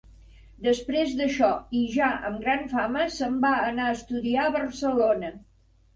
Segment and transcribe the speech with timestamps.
[0.67, 1.49] Després d'això,
[1.81, 5.35] i ja amb gran fama, se'n va anar a estudiar a Barcelona.